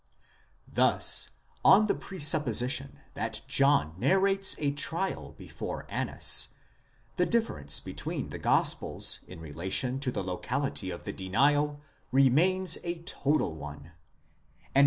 [0.67, 1.29] Thus
[1.63, 6.47] on the presup position that John narrates a trial before Annas,
[7.17, 13.03] the difference between the gospels in relation to the locality of the denial remains a
[13.03, 13.91] total one;
[14.73, 14.79] and in.